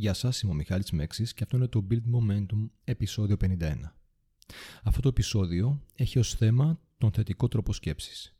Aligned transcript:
Γεια 0.00 0.14
σας, 0.14 0.40
είμαι 0.40 0.52
ο 0.52 0.54
Μιχάλης 0.54 0.90
Μέξης 0.90 1.34
και 1.34 1.42
αυτό 1.42 1.56
είναι 1.56 1.66
το 1.66 1.86
Build 1.90 1.96
Momentum 1.96 2.68
επεισόδιο 2.84 3.36
51. 3.40 3.74
Αυτό 4.82 5.00
το 5.00 5.08
επεισόδιο 5.08 5.82
έχει 5.94 6.18
ως 6.18 6.34
θέμα 6.34 6.80
τον 6.98 7.12
θετικό 7.12 7.48
τρόπο 7.48 7.72
σκέψης. 7.72 8.36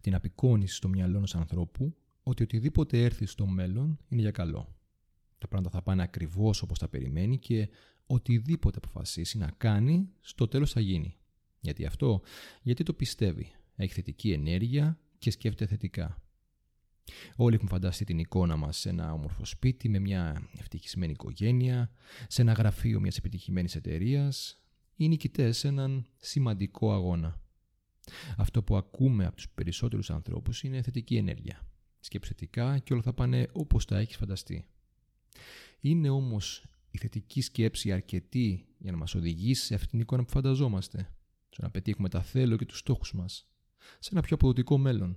Την 0.00 0.14
απεικόνηση 0.14 0.74
στο 0.74 0.88
μυαλό 0.88 1.16
ενός 1.16 1.34
ανθρώπου 1.34 1.96
ότι 2.22 2.42
οτιδήποτε 2.42 3.02
έρθει 3.02 3.26
στο 3.26 3.46
μέλλον 3.46 3.98
είναι 4.08 4.20
για 4.20 4.30
καλό. 4.30 4.76
Τα 5.38 5.48
πράγματα 5.48 5.76
θα 5.76 5.82
πάνε 5.82 6.02
ακριβώς 6.02 6.62
όπως 6.62 6.78
τα 6.78 6.88
περιμένει 6.88 7.38
και 7.38 7.68
οτιδήποτε 8.06 8.78
αποφασίσει 8.82 9.38
να 9.38 9.50
κάνει 9.56 10.08
στο 10.20 10.48
τέλος 10.48 10.72
θα 10.72 10.80
γίνει. 10.80 11.16
Γιατί 11.60 11.86
αυτό, 11.86 12.20
γιατί 12.62 12.82
το 12.82 12.92
πιστεύει. 12.92 13.52
Έχει 13.76 13.92
θετική 13.92 14.32
ενέργεια 14.32 14.98
και 15.18 15.30
σκέφτεται 15.30 15.66
θετικά. 15.70 16.21
Όλοι 17.36 17.54
έχουν 17.54 17.68
φανταστεί 17.68 18.04
την 18.04 18.18
εικόνα 18.18 18.56
μας 18.56 18.78
σε 18.78 18.88
ένα 18.88 19.12
όμορφο 19.12 19.44
σπίτι 19.44 19.88
με 19.88 19.98
μια 19.98 20.48
ευτυχισμένη 20.58 21.12
οικογένεια, 21.12 21.90
σε 22.28 22.42
ένα 22.42 22.52
γραφείο 22.52 23.00
μιας 23.00 23.16
επιτυχημένης 23.16 23.76
εταιρείας 23.76 24.62
ή 24.96 25.08
νικητές 25.08 25.58
σε 25.58 25.68
έναν 25.68 26.06
σημαντικό 26.16 26.92
αγώνα. 26.92 27.40
Αυτό 28.36 28.62
που 28.62 28.76
ακούμε 28.76 29.26
από 29.26 29.36
τους 29.36 29.48
περισσότερους 29.48 30.10
ανθρώπους 30.10 30.62
είναι 30.62 30.82
θετική 30.82 31.16
ενέργεια. 31.16 31.66
Σκέψου 32.00 32.28
θετικά 32.28 32.78
και 32.78 32.92
όλα 32.92 33.02
θα 33.02 33.12
πάνε 33.12 33.48
όπως 33.52 33.84
τα 33.84 33.98
έχεις 33.98 34.16
φανταστεί. 34.16 34.66
Είναι 35.80 36.08
όμως 36.08 36.64
η 36.90 36.98
θετική 36.98 37.40
σκέψη 37.40 37.92
αρκετή 37.92 38.66
για 38.78 38.90
να 38.90 38.96
μας 38.96 39.14
οδηγήσει 39.14 39.64
σε 39.64 39.74
αυτήν 39.74 39.90
την 39.90 40.00
εικόνα 40.00 40.24
που 40.24 40.30
φανταζόμαστε, 40.30 41.14
στο 41.48 41.62
να 41.62 41.70
πετύχουμε 41.70 42.08
τα 42.08 42.22
θέλω 42.22 42.56
και 42.56 42.66
τους 42.66 42.78
στόχους 42.78 43.12
μας, 43.12 43.48
σε 43.98 44.10
ένα 44.12 44.20
πιο 44.20 44.36
αποδοτικό 44.36 44.78
μέλλον. 44.78 45.16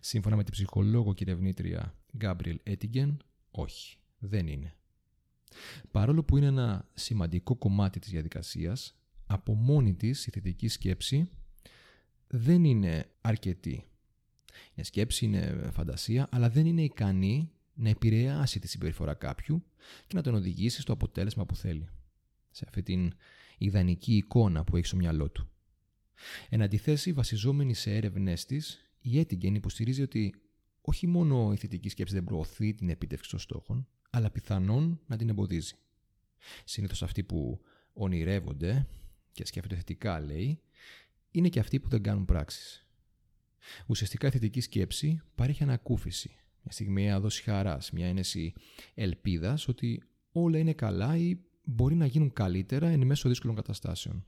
Σύμφωνα 0.00 0.36
με 0.36 0.44
την 0.44 0.52
ψυχολόγο 0.52 1.14
και 1.14 1.24
ερευνήτρια 1.24 1.94
Γκάμπριελ 2.16 2.58
Έτιγκεν, 2.62 3.22
όχι, 3.50 3.96
δεν 4.18 4.46
είναι. 4.46 4.74
Παρόλο 5.90 6.24
που 6.24 6.36
είναι 6.36 6.46
ένα 6.46 6.88
σημαντικό 6.94 7.56
κομμάτι 7.56 7.98
της 7.98 8.10
διαδικασίας, 8.10 8.96
από 9.26 9.54
μόνη 9.54 9.94
της 9.94 10.26
η 10.26 10.30
θετική 10.30 10.68
σκέψη 10.68 11.28
δεν 12.26 12.64
είναι 12.64 13.10
αρκετή. 13.20 13.84
Η 14.74 14.82
σκέψη 14.82 15.24
είναι 15.24 15.70
φαντασία, 15.72 16.28
αλλά 16.30 16.50
δεν 16.50 16.66
είναι 16.66 16.82
ικανή 16.82 17.50
να 17.74 17.88
επηρεάσει 17.88 18.58
τη 18.58 18.68
συμπεριφορά 18.68 19.14
κάποιου 19.14 19.64
και 20.06 20.16
να 20.16 20.22
τον 20.22 20.34
οδηγήσει 20.34 20.80
στο 20.80 20.92
αποτέλεσμα 20.92 21.46
που 21.46 21.56
θέλει. 21.56 21.88
Σε 22.50 22.64
αυτή 22.68 22.82
την 22.82 23.12
ιδανική 23.58 24.16
εικόνα 24.16 24.64
που 24.64 24.76
έχει 24.76 24.86
στο 24.86 24.96
μυαλό 24.96 25.30
του. 25.30 25.50
Εν 26.48 26.62
αντιθέσει, 26.62 27.12
βασιζόμενη 27.12 27.74
σε 27.74 27.94
έρευνές 27.94 28.44
της, 28.44 28.85
η 29.10 29.18
Έτιγκεν 29.18 29.54
υποστηρίζει 29.54 30.02
ότι 30.02 30.34
όχι 30.80 31.06
μόνο 31.06 31.52
η 31.52 31.56
θετική 31.56 31.88
σκέψη 31.88 32.14
δεν 32.14 32.24
προωθεί 32.24 32.74
την 32.74 32.88
επίτευξη 32.88 33.30
των 33.30 33.38
στόχων, 33.38 33.88
αλλά 34.10 34.30
πιθανόν 34.30 35.00
να 35.06 35.16
την 35.16 35.28
εμποδίζει. 35.28 35.74
Συνήθως 36.64 37.02
αυτοί 37.02 37.22
που 37.22 37.60
ονειρεύονται 37.92 38.86
και 39.32 39.46
σκέφτονται 39.46 39.76
θετικά, 39.76 40.20
λέει, 40.20 40.60
είναι 41.30 41.48
και 41.48 41.58
αυτοί 41.58 41.80
που 41.80 41.88
δεν 41.88 42.02
κάνουν 42.02 42.24
πράξεις. 42.24 42.86
Ουσιαστικά 43.86 44.26
η 44.26 44.30
θετική 44.30 44.60
σκέψη 44.60 45.20
παρέχει 45.34 45.62
ανακούφιση, 45.62 46.30
μια 46.62 46.72
στιγμή 46.72 47.12
δώσει 47.12 47.42
χαράς, 47.42 47.90
μια 47.90 48.06
ένεση 48.06 48.52
ελπίδας 48.94 49.68
ότι 49.68 50.02
όλα 50.32 50.58
είναι 50.58 50.72
καλά 50.72 51.16
ή 51.16 51.36
μπορεί 51.64 51.94
να 51.94 52.06
γίνουν 52.06 52.32
καλύτερα 52.32 52.88
εν 52.88 53.06
μέσω 53.06 53.28
δύσκολων 53.28 53.56
καταστάσεων. 53.56 54.24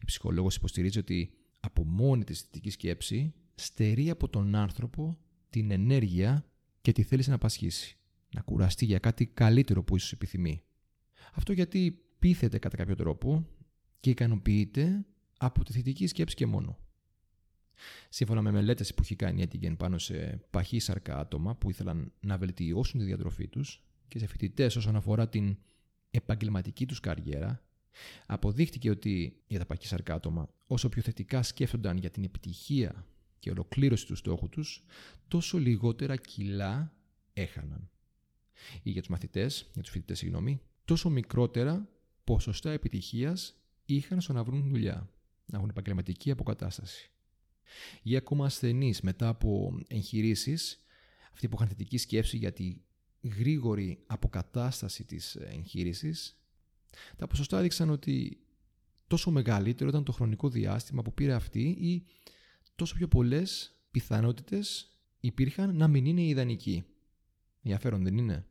Η 0.00 0.04
ψυχολόγος 0.04 0.56
υποστηρίζει 0.56 0.98
ότι 0.98 1.30
από 1.60 1.84
μόνη 1.84 2.24
της 2.24 2.40
θετική 2.40 2.70
σκέψη 2.70 3.34
στερεί 3.56 4.10
από 4.10 4.28
τον 4.28 4.54
άνθρωπο 4.54 5.18
την 5.50 5.70
ενέργεια 5.70 6.44
και 6.80 6.92
τη 6.92 7.02
θέληση 7.02 7.30
να 7.30 7.38
πασχίσει, 7.38 7.98
να 8.34 8.40
κουραστεί 8.40 8.84
για 8.84 8.98
κάτι 8.98 9.26
καλύτερο 9.26 9.82
που 9.82 9.96
ίσως 9.96 10.12
επιθυμεί. 10.12 10.62
Αυτό 11.32 11.52
γιατί 11.52 12.00
πείθεται 12.18 12.58
κατά 12.58 12.76
κάποιο 12.76 12.94
τρόπο 12.94 13.46
και 14.00 14.10
ικανοποιείται 14.10 15.06
από 15.38 15.64
τη 15.64 15.72
θετική 15.72 16.06
σκέψη 16.06 16.34
και 16.34 16.46
μόνο. 16.46 16.78
Σύμφωνα 18.08 18.42
με 18.42 18.50
μελέτες 18.50 18.94
που 18.94 19.02
έχει 19.02 19.16
κάνει 19.16 19.40
η 19.40 19.42
Έτιγεν 19.42 19.76
πάνω 19.76 19.98
σε 19.98 20.44
παχύσαρκα 20.50 21.18
άτομα 21.18 21.56
που 21.56 21.70
ήθελαν 21.70 22.12
να 22.20 22.38
βελτιώσουν 22.38 23.00
τη 23.00 23.06
διατροφή 23.06 23.48
τους 23.48 23.82
και 24.08 24.18
σε 24.18 24.26
φοιτητές 24.26 24.76
όσον 24.76 24.96
αφορά 24.96 25.28
την 25.28 25.56
επαγγελματική 26.10 26.86
τους 26.86 27.00
καριέρα, 27.00 27.62
αποδείχτηκε 28.26 28.90
ότι 28.90 29.42
για 29.46 29.58
τα 29.58 29.66
παχύσαρκα 29.66 30.14
άτομα, 30.14 30.48
όσο 30.66 30.88
πιο 30.88 31.02
θετικά 31.02 31.42
σκέφτονταν 31.42 31.96
για 31.96 32.10
την 32.10 32.24
επιτυχία 32.24 33.06
και 33.38 33.50
ολοκλήρωση 33.50 34.06
τους 34.06 34.18
στόχους 34.18 34.48
τους, 34.48 34.84
τόσο 35.28 35.58
λιγότερα 35.58 36.16
κιλά 36.16 36.92
έχαναν. 37.32 37.90
Ή 38.82 38.90
για 38.90 39.00
τους 39.00 39.10
μαθητές, 39.10 39.70
για 39.72 39.82
τους 39.82 39.90
φοιτητές, 39.90 40.18
συγγνώμη, 40.18 40.60
τόσο 40.84 41.10
μικρότερα 41.10 41.88
ποσοστά 42.24 42.70
επιτυχίας 42.70 43.56
είχαν 43.84 44.20
στο 44.20 44.32
να 44.32 44.44
βρουν 44.44 44.68
δουλειά, 44.68 45.10
να 45.46 45.56
έχουν 45.56 45.68
επαγγελματική 45.68 46.30
αποκατάσταση 46.30 47.10
ή 48.02 48.16
ακόμα 48.16 48.44
ασθενείς 48.44 49.00
μετά 49.00 49.28
από 49.28 49.78
εγχειρήσεις, 49.88 50.84
αυτοί 51.32 51.48
που 51.48 51.56
είχαν 51.56 51.68
θετική 51.68 51.98
σκέψη 51.98 52.36
για 52.36 52.52
τη 52.52 52.76
γρήγορη 53.20 54.02
αποκατάσταση 54.06 55.04
της 55.04 55.36
εγχείρηση, 55.36 56.14
τα 57.16 57.26
ποσοστά 57.26 57.58
έδειξαν 57.58 57.90
ότι 57.90 58.40
τόσο 59.06 59.30
μεγαλύτερο 59.30 59.88
ήταν 59.88 60.04
το 60.04 60.12
χρονικό 60.12 60.48
διάστημα 60.48 61.02
που 61.02 61.14
πήρε 61.14 61.32
αυτή 61.32 61.62
ή 61.62 62.04
τόσο 62.76 62.94
πιο 62.94 63.08
πολλές 63.08 63.76
πιθανότητες 63.90 64.90
υπήρχαν 65.20 65.76
να 65.76 65.88
μην 65.88 66.06
είναι 66.06 66.22
ιδανικοί. 66.22 66.84
Ενδιαφέρον 67.62 68.02
δεν 68.02 68.18
είναι; 68.18 68.46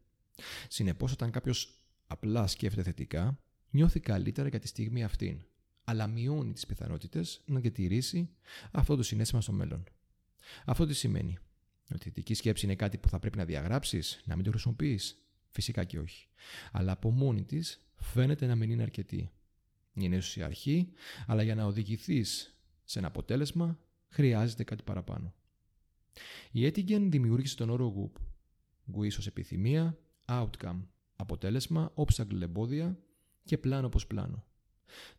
Συνεπώς 0.68 1.12
όταν 1.12 1.32
κάποιος 1.32 1.80
απλά 2.08 2.48
σκέφτεται 2.48 2.84
θετικά, 2.84 3.40
νιώθει 3.70 4.00
καλύτερα 4.00 4.48
για 4.48 4.60
τη 4.60 4.68
στιγμή 4.68 5.04
αυτήν 5.04 5.42
αλλά 5.86 6.08
μειώνει 6.08 6.54
τις 6.54 6.66
πιθανότητες 6.66 7.42
να 7.46 7.60
διατηρήσει 7.60 8.30
αυτό 8.72 8.96
το 8.96 9.04
συνέστημα 9.04 9.42
στο 9.42 9.52
μέλλον. 9.52 9.84
Αυτό 10.66 10.86
τι 10.86 10.94
σημαίνει; 10.94 11.38
Ότι 11.90 11.96
η 11.96 12.04
θετική 12.04 12.34
σκέψη 12.34 12.66
είναι 12.66 12.76
κάτι 12.76 12.98
που 12.98 13.10
θα 13.10 13.20
πρέπει 13.20 13.38
να 13.38 13.46
διαγράψεις, 13.46 14.22
να 14.26 14.36
μην 14.36 14.44
το 14.46 14.52
χρησιμοποιείς; 14.52 15.20
Φυσικά 15.50 15.84
και 15.84 16.00
όχι. 16.00 16.28
Αλλά 16.72 16.92
από 16.92 17.12
μόνη 17.12 17.44
της 17.44 17.86
φαίνεται 17.96 18.46
να 18.46 18.56
μην 18.56 18.70
είναι 18.70 18.84
αρκετή. 18.84 19.32
Είναι 19.94 20.16
ίσως 20.16 20.36
η 20.36 20.42
αρχή, 20.42 20.92
αλλά 21.28 21.44
για 21.44 21.56
να 21.56 21.66
οδηγηθείς 21.66 22.60
σε 22.84 23.00
ένα 23.00 23.08
αποτέλεσμα 23.08 23.80
χρειάζεται 24.16 24.64
κάτι 24.64 24.84
παραπάνω. 24.84 25.34
Η 26.52 26.66
Έτιγεν 26.66 27.12
δημιούργησε 27.12 27.56
τον 27.56 27.70
όρο 27.70 27.94
GUP. 27.98 28.22
GUIS 28.96 29.18
ως 29.18 29.28
επιθυμία, 29.28 29.98
outcome, 30.26 30.82
αποτέλεσμα, 31.16 31.94
obstacle 31.96 32.42
εμπόδια 32.42 32.98
και 33.44 33.58
πλάνο 33.58 33.86
όπως 33.86 34.08
πλάνο. 34.08 34.46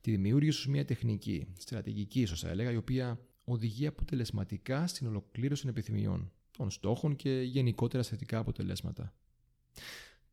Τη 0.00 0.10
δημιούργησε 0.10 0.70
μια 0.70 0.84
τεχνική, 0.84 1.46
στρατηγική 1.58 2.20
ίσως 2.20 2.40
θα 2.40 2.48
έλεγα, 2.48 2.70
η 2.70 2.76
οποία 2.76 3.20
οδηγεί 3.44 3.86
αποτελεσματικά 3.86 4.86
στην 4.86 5.06
ολοκλήρωση 5.06 5.62
των 5.62 5.70
επιθυμιών, 5.70 6.32
των 6.50 6.70
στόχων 6.70 7.16
και 7.16 7.40
γενικότερα 7.40 8.02
θετικά 8.02 8.38
αποτελέσματα. 8.38 9.14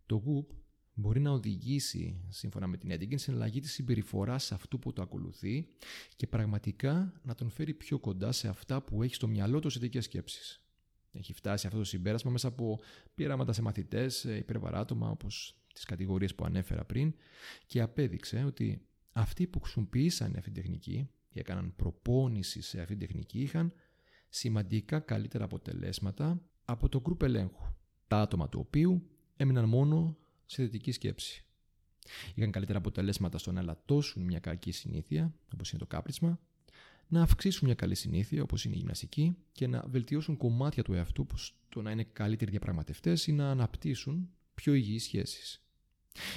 Το 0.06 0.24
GUP 0.28 0.56
μπορεί 0.94 1.20
να 1.20 1.31
οδηγήσει, 1.31 2.22
σύμφωνα 2.30 2.68
με 2.68 2.78
την 2.78 2.92
Έντιγκεν, 2.92 3.18
στην 3.18 3.34
αλλαγή 3.34 3.59
της 3.59 3.72
συμπεριφοράς 3.72 4.52
αυτού 4.52 4.80
που 4.80 4.94
το 4.94 5.02
ακολουθεί 5.02 5.68
και 6.16 6.28
πραγματικά 6.28 7.14
να 7.24 7.36
τον 7.36 7.50
φέρει 7.50 7.74
πιο 7.74 8.00
κοντά 8.00 8.31
σε 8.31 8.48
αυτά 8.48 8.81
που 8.81 9.04
έχει 9.04 9.16
στο 9.16 9.28
μυαλό 9.28 9.59
του 9.59 9.72
θετικέ 9.72 10.02
σκέψεις. 10.02 10.64
Έχει 11.12 11.34
φτάσει 11.34 11.68
αυτό 11.68 11.80
το 11.80 11.86
συμπέρασμα 11.86 12.31
μέσα 12.31 12.48
από 12.48 12.80
πειράματα 13.16 13.54
σε 13.54 13.62
μαθητές, 13.62 14.24
υπερβαράτομα 14.24 15.09
όπως 15.09 15.58
τις 15.74 15.84
κατηγορίες 15.84 16.36
που 16.36 16.46
ανέφερα 16.46 16.86
πριν 16.86 17.14
και 17.66 17.81
απέδειξε 17.81 18.44
ότι 18.44 18.88
αυτοί 19.12 19.48
που 19.48 19.60
χρησιμοποίησαν 19.60 20.36
αυτή 20.38 20.52
την 20.52 20.54
τεχνική 20.54 21.10
και 21.30 21.40
έκαναν 21.40 21.75
προπόνηση 21.75 22.62
σε 22.62 22.81
αυτή 22.81 22.96
την 22.98 23.08
τεχνική 23.08 23.42
είχαν 23.42 23.74
σημαντικά 24.30 25.00
καλύτερα 25.00 25.44
αποτελέσματα 25.44 26.42
από 26.66 26.90
το 26.90 27.02
γκρουπ 27.02 27.24
ελέγχου, 27.24 27.74
τα 28.08 28.22
άτομα 28.22 28.50
του 28.50 28.60
οποίου 28.66 29.10
έμειναν 29.36 29.70
μόνο 29.70 30.18
σε 30.46 30.63
θετική 30.63 30.92
σκέψη. 30.92 31.45
Είχαν 32.36 32.51
καλύτερα 32.51 32.78
αποτελέσματα 32.78 33.38
στο 33.38 33.51
να 33.51 33.60
ελαττώσουν 33.60 34.24
μια 34.24 34.40
κακή 34.40 34.72
συνήθεια, 34.72 35.34
όπως 35.54 35.69
είναι 35.69 35.80
το 35.80 35.88
κάπρισμα, 35.88 36.40
να 37.07 37.22
αυξήσουν 37.22 37.66
μια 37.66 37.75
καλή 37.75 37.95
συνήθεια, 37.95 38.44
όπως 38.44 38.66
είναι 38.66 38.75
η 38.75 38.78
γυμναστική, 38.78 39.36
και 39.51 39.68
να 39.68 39.86
βελτιώσουν 39.88 40.38
κομμάτια 40.38 40.84
του 40.84 40.94
εαυτού, 40.94 41.22
όπως 41.22 41.56
το 41.69 41.81
να 41.81 41.92
είναι 41.92 42.04
καλύτεροι 42.04 42.51
διαπραγματευτές 42.51 43.28
ή 43.28 43.31
να 43.31 43.50
αναπτύσσουν 43.50 44.30
πιο 44.54 44.74
υγιείς 44.74 45.04
σχέσεις. 45.04 45.63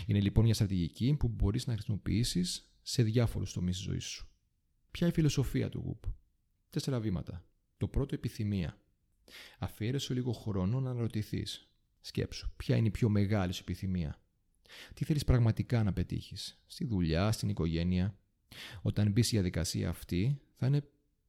Είναι 0.07 0.21
λοιπόν 0.21 0.45
μια 0.45 0.55
στρατηγική 0.55 1.17
που 1.19 1.29
μπορείς 1.29 1.67
να 1.67 1.73
χρησιμοποιήσεις 1.73 2.71
σε 2.83 3.03
διάφορους 3.03 3.53
τομείς 3.53 3.77
της 3.77 3.85
ζωής 3.85 4.05
σου. 4.05 4.29
Ποια 4.91 5.07
είναι 5.07 5.11
η 5.11 5.15
φιλοσοφία 5.15 5.69
του 5.69 5.83
Γουπ; 5.85 6.05
Τέσσερα 6.71 7.01
βήματα. 7.01 7.45
Το 7.77 7.89
πρώτο 7.89 8.15
επιθυμία. 8.15 8.79
Αφιέρεσαι 9.59 10.15
λίγο 10.15 10.33
χρόνο 10.33 10.81
να 10.81 10.91
αναρωτηθείς. 10.91 11.69
Σκέψου, 12.07 12.51
ποια 12.57 12.77
είναι 12.77 12.87
η 12.87 12.91
πιο 12.91 13.09
μεγάλη 13.09 13.53
σου 13.53 13.61
επιθυμία; 13.63 14.21
Τι 14.95 15.05
θέλεις 15.05 15.25
πραγματικά 15.25 15.83
να 15.83 15.93
πετύχεις; 15.93 16.63
Στη 16.67 16.85
δουλειά, 16.85 17.33
στην 17.33 17.49
οικογένεια; 17.49 18.19
Όταν 18.83 19.13
μπεις 19.13 19.27
στη 19.27 19.35
διαδικασία 19.35 19.89
αυτή, 19.89 20.41
θα 20.57 20.67
είναι 20.67 20.83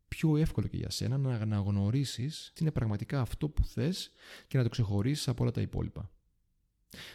πιο 0.08 0.38
εύκολο 0.38 0.68
και 0.68 0.78
για 0.78 0.90
σένα 0.90 1.18
να 1.18 1.36
αναγνωρίσεις 1.36 2.52
τι 2.54 2.62
είναι 2.62 2.72
πραγματικά 2.72 3.22
αυτό 3.22 3.50
που 3.50 3.66
θες 3.66 4.12
και 4.48 4.58
να 4.58 4.64
το 4.64 4.70
ξεχωρίσεις 4.70 5.28
από 5.28 5.44
όλα 5.44 5.52
τα 5.52 5.62
υπόλοιπα. 5.62 6.12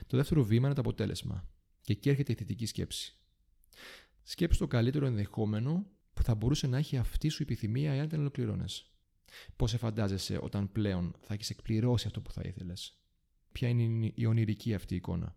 Το 0.06 0.16
δεύτερο 0.16 0.44
βήμα 0.44 0.66
είναι 0.66 0.74
το 0.74 0.80
αποτέλεσμα. 0.80 1.48
Και 1.80 1.92
εκεί 1.92 2.08
έρχεται 2.08 2.32
η 2.32 2.34
θετική 2.34 2.66
σκέψη. 2.66 3.16
Σκέψει 4.22 4.58
το 4.58 4.66
καλύτερο 4.66 5.06
ενδεχόμενο 5.06 5.86
που 6.14 6.22
θα 6.22 6.34
μπορούσε 6.34 6.66
να 6.66 6.78
έχει 6.78 6.96
αυτή 6.96 7.28
σου 7.28 7.42
επιθυμία 7.42 7.92
εάν 7.92 8.08
την 8.08 8.18
ολοκληρώνες. 8.18 8.92
Πώς 9.56 9.70
σε 9.70 9.76
φαντάζεσαι 9.76 10.38
όταν 10.42 10.72
πλέον 10.72 11.14
θα 11.20 11.34
έχεις 11.34 11.50
εκπληρώσει 11.50 12.06
αυτό 12.06 12.20
που 12.20 12.32
θα 12.32 12.42
ήθελες; 12.44 13.01
Ποια 13.52 13.68
είναι 13.68 14.12
η 14.14 14.26
ονειρική 14.26 14.74
αυτή 14.74 14.94
εικόνα. 14.94 15.36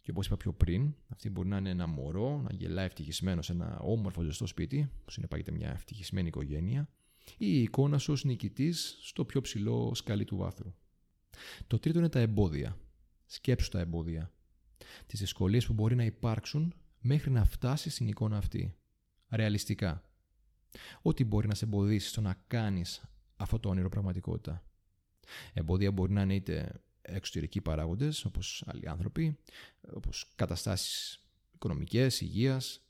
Και 0.00 0.10
όπως 0.10 0.26
είπα 0.26 0.36
πιο 0.36 0.52
πριν, 0.52 0.94
αυτή 1.08 1.30
μπορεί 1.30 1.48
να 1.48 1.56
είναι 1.56 1.70
ένα 1.70 1.86
μωρό, 1.86 2.40
να 2.40 2.52
γελάει 2.52 2.86
ευτυχισμένος 2.86 3.46
σε 3.46 3.52
ένα 3.52 3.78
όμορφο 3.78 4.22
ζεστό 4.22 4.46
σπίτι, 4.46 4.90
που 5.04 5.10
συνεπάγεται 5.10 5.50
μια 5.50 5.70
ευτυχισμένη 5.70 6.28
οικογένεια, 6.28 6.88
ή 7.24 7.46
η 7.46 7.62
εικόνα 7.62 7.98
σου 7.98 8.12
ως 8.12 8.24
νικητής 8.24 8.98
στο 9.00 9.24
πιο 9.24 9.40
ψηλό 9.40 9.94
σκαλί 9.94 10.24
του 10.24 10.36
βάθρου. 10.36 10.74
Το 11.66 11.78
τρίτο 11.78 11.98
είναι 11.98 12.08
τα 12.08 12.20
εμπόδια. 12.20 12.78
Σκέψου 13.26 13.68
τα 13.68 13.80
εμπόδια. 13.80 14.32
Τις 15.06 15.20
δυσκολίες 15.20 15.66
που 15.66 15.72
μπορεί 15.72 15.94
να 15.94 16.04
υπάρξουν 16.04 16.74
μέχρι 17.00 17.30
να 17.30 17.44
φτάσεις 17.44 17.92
στην 17.92 18.08
εικόνα 18.08 18.36
αυτή. 18.36 18.74
Ρεαλιστικά. 19.28 20.04
Ό,τι 21.02 21.24
μπορεί 21.24 21.48
να 21.48 21.54
σε 21.54 21.64
εμποδίσει 21.64 22.08
στο 22.08 22.20
να 22.20 22.44
κάνεις 22.46 23.02
αυτό 23.36 23.58
το 23.58 23.68
όνειρο 23.68 23.88
πραγματικότητα. 23.88 24.64
Εμπόδια 25.52 25.92
μπορεί 25.92 26.12
να 26.12 26.22
είναι 26.22 26.34
είτε 26.34 26.80
εξωτερικοί 27.02 27.60
παράγοντες, 27.60 28.24
όπως 28.24 28.64
άλλοι 28.66 28.88
άνθρωποι, 28.88 29.38
όπως 29.92 30.32
καταστάσεις 30.34 31.24
οικονομικές, 31.54 32.20
υγείας, 32.20 32.80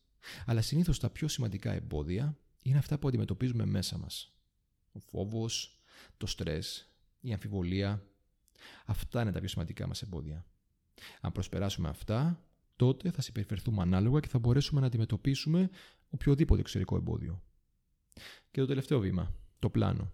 αλλά 0.46 0.62
συνήθως 0.62 0.98
τα 0.98 1.10
πιο 1.10 1.28
σημαντικά 1.28 1.72
εμπόδια 1.72 2.36
είναι 2.62 2.78
αυτά 2.78 2.98
που 2.98 3.08
αντιμετωπίζουμε 3.08 3.64
μέσα 3.64 3.98
μας. 3.98 4.34
Ο 4.92 4.98
φόβος, 4.98 5.80
το 6.16 6.26
στρες, 6.26 6.88
η 7.20 7.32
αμφιβολία, 7.32 8.06
αυτά 8.86 9.22
είναι 9.22 9.32
τα 9.32 9.38
πιο 9.38 9.48
σημαντικά 9.48 9.86
μας 9.86 10.02
εμπόδια. 10.02 10.46
Αν 11.20 11.32
προσπεράσουμε 11.32 11.88
αυτά, 11.88 12.44
τότε 12.76 13.10
θα 13.10 13.22
συμπεριφερθούμε 13.22 13.82
ανάλογα 13.82 14.20
και 14.20 14.28
θα 14.28 14.38
μπορέσουμε 14.38 14.80
να 14.80 14.86
αντιμετωπίσουμε 14.86 15.70
οποιοδήποτε 16.10 16.60
εξωτερικό 16.60 16.96
εμπόδιο. 16.96 17.42
Και 18.50 18.60
το 18.60 18.66
τελευταίο 18.66 19.00
βήμα, 19.00 19.34
το 19.58 19.70
πλάνο. 19.70 20.12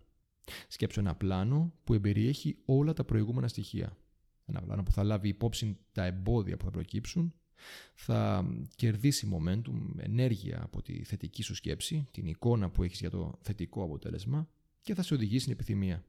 Σκέψω 0.68 1.00
ένα 1.00 1.14
πλάνο 1.14 1.72
που 1.84 1.94
εμπεριέχει 1.94 2.56
όλα 2.64 2.92
τα 2.92 3.04
προηγούμενα 3.04 3.48
στοιχεία. 3.48 3.96
Ένα 4.46 4.60
πλάνο 4.62 4.82
που 4.82 4.92
θα 4.92 5.02
λάβει 5.02 5.28
υπόψη 5.28 5.78
τα 5.92 6.04
εμπόδια 6.04 6.56
που 6.56 6.64
θα 6.64 6.70
προκύψουν, 6.70 7.34
θα 7.94 8.46
κερδίσει 8.76 9.28
momentum, 9.32 9.80
ενέργεια 9.96 10.62
από 10.62 10.82
τη 10.82 11.04
θετική 11.04 11.42
σου 11.42 11.54
σκέψη, 11.54 12.08
την 12.10 12.26
εικόνα 12.26 12.70
που 12.70 12.82
έχεις 12.82 13.00
για 13.00 13.10
το 13.10 13.38
θετικό 13.40 13.82
αποτέλεσμα 13.82 14.48
και 14.82 14.94
θα 14.94 15.02
σε 15.02 15.14
οδηγήσει 15.14 15.40
στην 15.40 15.52
επιθυμία. 15.52 16.04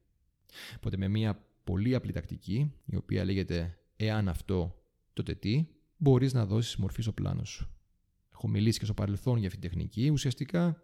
Οπότε 0.76 0.98
με 0.98 1.08
μια 1.08 1.46
πολύ 1.64 1.96
απλή 1.96 2.12
τακτική, 2.12 2.72
η 2.86 2.96
οποία 2.96 3.26
λέγεται 3.26 3.78
«εάν 3.96 4.30
αυτό, 4.30 4.82
τότε 5.14 5.36
τι», 5.36 5.68
μπορείς 5.98 6.34
να 6.34 6.46
δώσεις 6.46 6.76
μορφή 6.76 7.02
στο 7.02 7.12
πλάνο 7.12 7.46
σου. 7.46 7.70
Έχω 8.34 8.48
μιλήσει 8.48 8.80
και 8.80 8.86
στο 8.86 8.94
παρελθόν 8.94 9.38
για 9.38 9.48
αυτή 9.48 9.60
την 9.60 9.70
τεχνική. 9.70 10.10
Ουσιαστικά 10.10 10.84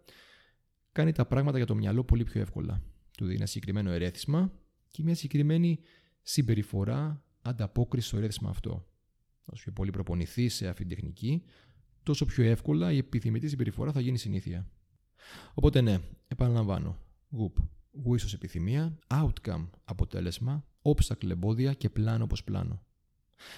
κάνει 0.92 1.12
τα 1.12 1.26
πράγματα 1.26 1.56
για 1.56 1.66
το 1.66 1.74
μυαλό 1.74 2.04
πολύ 2.04 2.24
πιο 2.24 2.40
εύκολα 2.40 2.82
του 3.16 3.24
δίνει 3.24 3.36
ένα 3.36 3.46
συγκεκριμένο 3.46 3.90
ερέθισμα 3.90 4.52
και 4.90 5.02
μια 5.02 5.14
συγκεκριμένη 5.14 5.78
συμπεριφορά 6.22 7.24
ανταπόκριση 7.42 8.06
στο 8.06 8.16
ερέθισμα 8.16 8.50
αυτό. 8.50 8.86
Όσο 9.44 9.62
πιο 9.62 9.72
πολύ 9.72 9.90
προπονηθεί 9.90 10.48
σε 10.48 10.68
αυτή 10.68 10.84
την 10.84 10.96
τεχνική, 10.96 11.42
τόσο 12.02 12.24
πιο 12.24 12.44
εύκολα 12.44 12.92
η 12.92 12.96
επιθυμητή 12.96 13.48
συμπεριφορά 13.48 13.92
θα 13.92 14.00
γίνει 14.00 14.18
συνήθεια. 14.18 14.70
Οπότε 15.54 15.80
ναι, 15.80 15.98
επαναλαμβάνω. 16.28 16.98
Γουπ. 17.30 17.56
Wish 18.06 18.32
επιθυμία, 18.34 18.98
outcome 19.06 19.68
αποτέλεσμα, 19.84 20.64
obstacle 20.82 21.30
εμπόδια 21.30 21.72
και 21.74 21.90
πλάνο 21.90 22.24
όπως 22.24 22.44
πλάνο. 22.44 22.82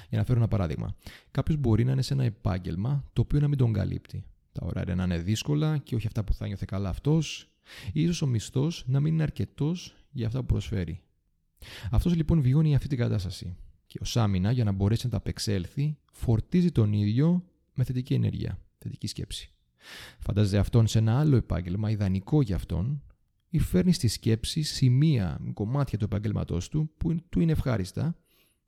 Για 0.08 0.18
να 0.18 0.24
φέρω 0.24 0.38
ένα 0.38 0.48
παράδειγμα. 0.48 0.96
Κάποιος 1.30 1.58
μπορεί 1.58 1.84
να 1.84 1.92
είναι 1.92 2.02
σε 2.02 2.12
ένα 2.12 2.24
επάγγελμα 2.24 3.04
το 3.12 3.20
οποίο 3.20 3.40
να 3.40 3.48
μην 3.48 3.58
τον 3.58 3.72
καλύπτει. 3.72 4.24
Τα 4.52 4.66
ωράρια 4.66 4.94
να 4.94 5.04
είναι 5.04 5.18
δύσκολα 5.18 5.78
και 5.78 5.94
όχι 5.94 6.06
αυτά 6.06 6.24
που 6.24 6.34
θα 6.34 6.46
νιώθε 6.46 6.64
καλά 6.68 6.88
αυτός, 6.88 7.50
Ίσως 7.92 8.22
ο 8.22 8.26
μισθός 8.26 8.84
να 8.86 9.00
μην 9.00 9.12
είναι 9.12 9.22
αρκετός 9.22 9.96
για 10.10 10.26
αυτά 10.26 10.40
που 10.40 10.46
προσφέρει. 10.46 11.00
Αυτός 11.90 12.14
λοιπόν 12.14 12.40
βιώνει 12.40 12.74
αυτή 12.74 12.88
την 12.88 12.98
κατάσταση. 12.98 13.56
Και 13.86 13.98
ω 14.02 14.20
άμυνα, 14.20 14.50
για 14.50 14.64
να 14.64 14.72
μπορέσει 14.72 15.04
να 15.04 15.10
τα 15.10 15.16
απεξέλθει, 15.16 15.98
φορτίζει 16.12 16.72
τον 16.72 16.92
ίδιο 16.92 17.44
με 17.74 17.84
θετική 17.84 18.14
ενέργεια, 18.14 18.58
θετική 18.78 19.06
σκέψη. 19.06 19.50
Φαντάζεται 20.18 20.58
αυτόν 20.58 20.86
σε 20.86 20.98
ένα 20.98 21.18
άλλο 21.18 21.36
επάγγελμα, 21.36 21.90
ιδανικό 21.90 22.42
για 22.42 22.56
αυτόν, 22.56 23.02
ή 23.48 23.58
φέρνει 23.58 23.92
στη 23.92 24.08
σκέψη 24.08 24.62
σημεία, 24.62 25.40
κομμάτια 25.54 25.98
του 25.98 26.04
επαγγελματό 26.04 26.58
του 26.70 26.90
που 26.96 27.16
του 27.28 27.40
είναι 27.40 27.52
ευχάριστα 27.52 28.16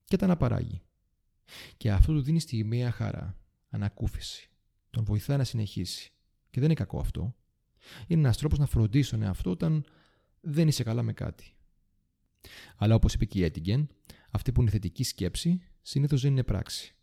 και 0.05 0.17
τα 0.17 0.25
αναπαράγει. 0.25 0.83
Και 1.77 1.93
αυτό 1.93 2.13
του 2.13 2.21
δίνει 2.21 2.41
στιγμιαία 2.41 2.91
χαρά, 2.91 3.39
ανακούφιση. 3.71 4.51
Τον 4.91 5.05
βοηθά 5.05 5.37
να 5.37 5.45
συνεχίσει. 5.45 6.13
Και 6.51 6.61
δεν 6.61 6.65
είναι 6.65 6.75
κακό 6.75 6.99
αυτό. 6.99 7.35
Είναι 8.07 8.21
ένας 8.21 8.37
τρόπος 8.37 8.59
να 8.59 8.67
φροντίσει 8.67 9.11
τον 9.11 9.23
εαυτό 9.23 9.51
όταν 9.51 9.85
δεν 10.41 10.69
είσαι 10.69 10.83
καλά 10.83 11.03
με 11.03 11.13
κάτι. 11.13 11.53
Αλλά 12.77 12.95
όπως 12.95 13.15
είπε 13.15 13.25
και 13.25 13.39
η 13.39 13.45
Έτιγκεν, 13.45 13.89
αυτή 14.31 14.53
που 14.53 14.61
είναι 14.61 14.71
θετική 14.71 15.05
σκέψη 15.05 15.61
συνήθως 15.83 16.23
δεν 16.23 16.31
είναι 16.31 16.45
πράξη. 16.45 16.95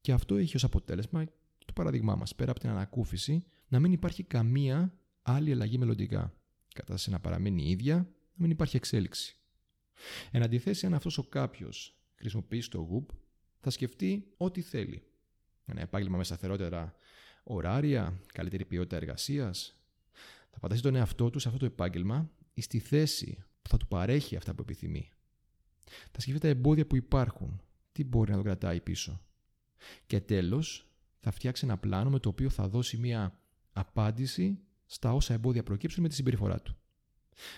Και 0.00 0.12
αυτό 0.12 0.36
έχει 0.36 0.56
ως 0.56 0.64
αποτέλεσμα 0.64 1.24
το 1.64 1.72
παράδειγμά 1.74 2.14
μας. 2.14 2.34
Πέρα 2.34 2.50
από 2.50 2.60
την 2.60 2.68
ανακούφιση, 2.68 3.44
να 3.68 3.80
μην 3.80 3.92
υπάρχει 3.92 4.22
καμία 4.22 4.94
άλλη 5.22 5.52
αλλαγή 5.52 5.78
μελλοντικά. 5.78 6.34
Η 6.68 6.72
κατάσταση 6.74 7.10
να 7.10 7.20
παραμένει 7.20 7.62
η 7.62 7.70
ίδια, 7.70 7.96
να 7.96 8.34
μην 8.36 8.50
υπάρχει 8.50 8.76
εξέλιξη. 8.76 9.38
Εν 10.30 10.42
αντιθέσει, 10.42 10.86
αν 10.86 10.94
αυτός 10.94 11.18
ο 11.18 11.22
κάποιος 11.22 11.98
χρησιμοποιήσει 12.14 12.70
το 12.70 12.78
γουπ, 12.78 13.10
θα 13.60 13.70
σκεφτεί 13.70 14.32
ό,τι 14.36 14.60
θέλει. 14.60 15.02
Ένα 15.64 15.80
επάγγελμα 15.80 16.16
με 16.16 16.24
σταθερότερα 16.24 16.94
ωράρια, 17.42 18.20
καλύτερη 18.32 18.64
ποιότητα 18.64 18.96
εργασίας, 18.96 19.76
θα 20.54 20.60
φανταστεί 20.60 20.82
τον 20.82 20.94
εαυτό 20.94 21.30
του 21.30 21.38
σε 21.38 21.48
αυτό 21.48 21.60
το 21.60 21.66
επάγγελμα 21.66 22.30
ή 22.54 22.60
στη 22.60 22.78
θέση 22.78 23.38
που 23.62 23.68
θα 23.68 23.76
του 23.76 23.86
παρέχει 23.86 24.36
αυτά 24.36 24.54
που 24.54 24.62
επιθυμεί. 24.62 25.10
Θα 26.10 26.20
σκεφτεί 26.20 26.40
τα 26.40 26.48
εμπόδια 26.48 26.86
που 26.86 26.96
υπάρχουν, 26.96 27.60
τι 27.92 28.04
μπορεί 28.04 28.30
να 28.30 28.36
τον 28.36 28.44
κρατάει 28.44 28.80
πίσω. 28.80 29.20
Και 30.06 30.20
τέλος, 30.20 30.88
θα 31.20 31.30
φτιάξει 31.30 31.64
ένα 31.64 31.78
πλάνο 31.78 32.10
με 32.10 32.18
το 32.18 32.28
οποίο 32.28 32.50
θα 32.50 32.68
δώσει 32.68 32.96
μια 32.96 33.40
απάντηση 33.72 34.58
στα 34.86 35.14
όσα 35.14 35.34
εμπόδια 35.34 35.62
προκύψουν 35.62 36.02
με 36.02 36.08
τη 36.08 36.14
συμπεριφορά 36.14 36.60
του. 36.60 36.76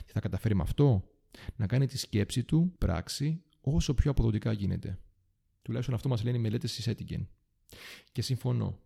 Τι 0.07 0.13
θα 0.13 0.21
καταφέρει 0.21 0.55
με 0.55 0.63
αυτό, 0.63 1.11
να 1.57 1.67
κάνει 1.67 1.87
τη 1.87 1.99
σκέψη 1.99 2.45
του 2.45 2.75
πράξη 2.79 3.43
όσο 3.61 3.95
πιο 3.95 4.11
αποδοτικά 4.11 4.53
γίνεται. 4.53 4.99
Τουλάχιστον 5.63 5.95
αυτό 5.95 6.09
μας 6.09 6.23
λένε 6.23 6.37
οι 6.37 6.41
μελέτες 6.41 6.75
της 6.75 6.87
Έτιγκεν. 6.87 7.29
Και 8.13 8.23
συμφωνώ. 8.23 8.81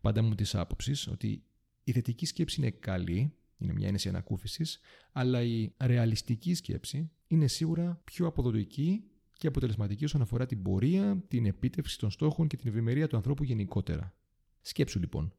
Πάντα 0.00 0.22
μου 0.22 0.34
της 0.34 0.54
άποψης 0.54 1.06
ότι 1.06 1.42
η 1.84 1.92
θετική 1.92 2.26
σκέψη 2.26 2.60
είναι 2.60 2.70
καλή 2.70 3.34
είναι 3.60 3.72
μια 3.72 3.88
ένεση 3.88 4.08
ανακούφισης, 4.08 4.80
αλλά 5.12 5.42
η 5.42 5.72
ρεαλιστική 5.78 6.54
σκέψη 6.54 7.10
είναι 7.26 7.46
σίγουρα 7.46 8.00
πιο 8.04 8.26
αποδοτική 8.26 9.04
και 9.32 9.46
αποτελεσματική 9.46 10.04
όσον 10.04 10.20
αφορά 10.20 10.46
την 10.46 10.62
πορεία, 10.62 11.24
την 11.28 11.46
επίτευξη 11.46 11.98
των 11.98 12.10
στόχων 12.10 12.46
και 12.46 12.56
την 12.56 12.68
ευημερία 12.68 13.06
του 13.06 13.16
ανθρώπου 13.16 13.44
γενικότερα. 13.44 14.14
Σκέψου 14.60 14.98
λοιπόν, 14.98 15.34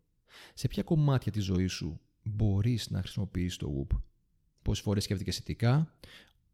σε 0.54 0.68
ποια 0.68 0.84
κομμάτια 0.84 1.32
της 1.32 1.44
ζωής 1.44 1.72
σου 1.72 2.00
μπορείς 2.24 2.90
να 2.90 3.00
χρησιμοποιήσει 3.00 3.58
το 3.58 3.88
WOOP. 3.90 3.98
Πόσες 4.62 4.84
φορές 4.84 5.04
σκέφτηκες 5.04 5.36
θετικά, 5.36 5.96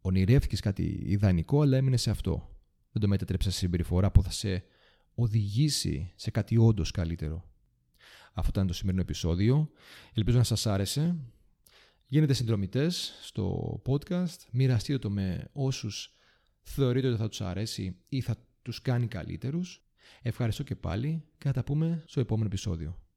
ονειρεύτηκες 0.02 0.60
κάτι 0.60 1.02
ιδανικό, 1.06 1.62
αλλά 1.62 1.78
έμεινες 1.78 2.02
σε 2.02 2.10
αυτό. 2.10 2.56
Δεν 2.92 3.02
το 3.02 3.08
μετέτρεψε 3.08 3.52
σε 3.52 3.58
συμπεριφορά 3.58 4.12
που 4.12 4.24
θα 4.24 4.32
σε 4.32 4.64
οδηγήσει 5.16 6.12
σε 6.16 6.32
κάτι 6.32 6.58
όντως 6.58 6.92
καλύτερο. 6.92 7.50
Αυτό 8.34 8.50
ήταν 8.50 8.68
το 8.68 8.74
σημερινό 8.74 9.02
επεισόδιο. 9.02 9.70
Ελπίζω 10.14 10.38
να 10.38 10.44
σας 10.44 10.66
άρεσε. 10.66 11.16
Γίνετε 12.10 12.34
συνδρομητές 12.34 13.14
στο 13.22 13.82
podcast, 13.86 14.38
μοιραστείτε 14.52 15.00
το 15.00 15.10
με 15.10 15.50
όσους 15.54 16.14
θεωρείτε 16.62 17.08
ότι 17.08 17.18
θα 17.18 17.28
τους 17.30 17.42
αρέσει 17.42 17.98
ή 18.10 18.22
θα 18.22 18.36
τους 18.62 18.82
κάνει 18.82 19.08
καλύτερους. 19.08 19.86
Ευχαριστώ 20.22 20.64
και 20.64 20.76
πάλι 20.76 21.24
και 21.38 21.48
θα 21.48 21.52
τα 21.52 21.64
πούμε 21.64 22.04
στο 22.08 22.20
επόμενο 22.20 22.48
επεισόδιο. 22.48 23.07